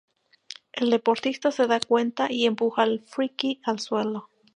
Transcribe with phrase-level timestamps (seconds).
[0.73, 4.29] El deportista se da cuenta y empuja al friki al suelo.